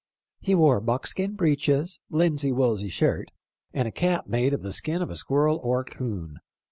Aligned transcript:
He 0.39 0.55
wore 0.55 0.81
buck 0.81 1.05
skin 1.05 1.35
breeches, 1.35 1.99
linsey 2.09 2.51
woolsey 2.51 2.89
shirt, 2.89 3.31
and 3.71 3.87
a 3.87 3.91
cap 3.91 4.25
made 4.25 4.51
of 4.51 4.63
the 4.63 4.71
skin 4.73 4.99
of 5.03 5.11
a 5.11 5.15
squirrel 5.15 5.59
or 5.61 5.83
coon. 5.83 6.39